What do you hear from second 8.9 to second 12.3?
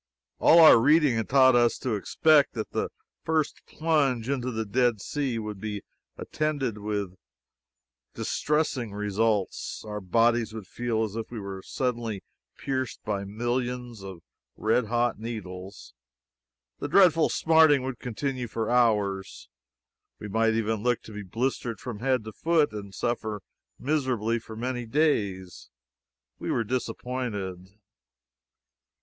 results our bodies would feel as if they were suddenly